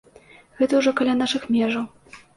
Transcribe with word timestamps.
Гэта 0.61 0.79
ўжо 0.81 0.93
каля 1.01 1.13
нашых 1.21 1.45
межаў. 1.57 1.85